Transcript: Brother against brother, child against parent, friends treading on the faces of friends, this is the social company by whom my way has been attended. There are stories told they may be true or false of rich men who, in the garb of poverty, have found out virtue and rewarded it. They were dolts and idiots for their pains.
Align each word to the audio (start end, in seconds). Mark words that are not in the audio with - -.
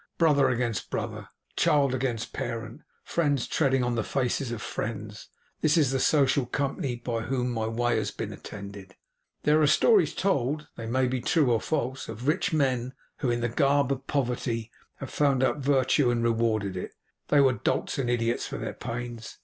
Brother 0.17 0.49
against 0.49 0.89
brother, 0.89 1.29
child 1.55 1.93
against 1.93 2.33
parent, 2.33 2.81
friends 3.03 3.45
treading 3.45 3.83
on 3.83 3.93
the 3.93 4.03
faces 4.03 4.51
of 4.51 4.59
friends, 4.59 5.27
this 5.61 5.77
is 5.77 5.91
the 5.91 5.99
social 5.99 6.47
company 6.47 6.95
by 6.95 7.21
whom 7.21 7.51
my 7.51 7.67
way 7.67 7.97
has 7.97 8.09
been 8.09 8.33
attended. 8.33 8.95
There 9.43 9.61
are 9.61 9.67
stories 9.67 10.15
told 10.15 10.67
they 10.75 10.87
may 10.87 11.07
be 11.07 11.21
true 11.21 11.51
or 11.51 11.61
false 11.61 12.09
of 12.09 12.27
rich 12.27 12.51
men 12.51 12.93
who, 13.17 13.29
in 13.29 13.41
the 13.41 13.47
garb 13.49 13.91
of 13.91 14.07
poverty, 14.07 14.71
have 14.95 15.11
found 15.11 15.43
out 15.43 15.59
virtue 15.59 16.09
and 16.09 16.23
rewarded 16.23 16.75
it. 16.75 16.93
They 17.27 17.39
were 17.39 17.53
dolts 17.53 17.99
and 17.99 18.09
idiots 18.09 18.47
for 18.47 18.57
their 18.57 18.73
pains. 18.73 19.37